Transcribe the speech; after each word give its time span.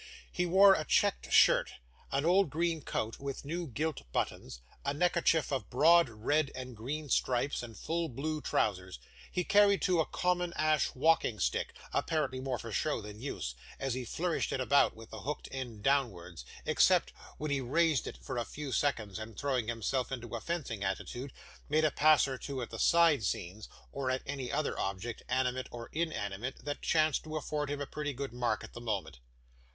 He 0.31 0.47
wore 0.47 0.73
a 0.73 0.83
checked 0.83 1.31
shirt, 1.31 1.73
an 2.11 2.25
old 2.25 2.49
green 2.49 2.81
coat 2.81 3.19
with 3.19 3.45
new 3.45 3.67
gilt 3.67 4.11
buttons, 4.11 4.59
a 4.83 4.95
neckerchief 4.95 5.51
of 5.51 5.69
broad 5.69 6.09
red 6.09 6.49
and 6.55 6.75
green 6.75 7.07
stripes, 7.07 7.61
and 7.61 7.77
full 7.77 8.09
blue 8.09 8.41
trousers; 8.41 8.97
he 9.31 9.43
carried, 9.43 9.79
too, 9.83 9.99
a 9.99 10.07
common 10.07 10.53
ash 10.53 10.95
walking 10.95 11.39
stick, 11.39 11.75
apparently 11.93 12.39
more 12.39 12.57
for 12.57 12.71
show 12.71 12.99
than 12.99 13.19
use, 13.21 13.53
as 13.79 13.93
he 13.93 14.03
flourished 14.03 14.51
it 14.51 14.59
about, 14.59 14.95
with 14.95 15.11
the 15.11 15.19
hooked 15.21 15.47
end 15.51 15.83
downwards, 15.83 16.45
except 16.65 17.13
when 17.37 17.51
he 17.51 17.61
raised 17.61 18.07
it 18.07 18.17
for 18.23 18.39
a 18.39 18.43
few 18.43 18.71
seconds, 18.71 19.19
and 19.19 19.37
throwing 19.37 19.67
himself 19.67 20.11
into 20.11 20.35
a 20.35 20.41
fencing 20.41 20.83
attitude, 20.83 21.31
made 21.69 21.85
a 21.85 21.91
pass 21.91 22.27
or 22.27 22.39
two 22.39 22.59
at 22.63 22.71
the 22.71 22.79
side 22.79 23.23
scenes, 23.23 23.69
or 23.91 24.09
at 24.09 24.23
any 24.25 24.51
other 24.51 24.79
object, 24.79 25.21
animate 25.29 25.67
or 25.69 25.89
inanimate, 25.91 26.55
that 26.65 26.81
chanced 26.81 27.23
to 27.23 27.37
afford 27.37 27.69
him 27.69 27.79
a 27.81 27.85
pretty 27.85 28.13
good 28.13 28.33
mark 28.33 28.63
at 28.63 28.73
the 28.73 28.81
moment. 28.81 29.19